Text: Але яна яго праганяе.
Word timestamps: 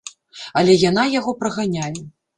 Але 0.61 0.77
яна 0.89 1.03
яго 1.19 1.35
праганяе. 1.43 1.97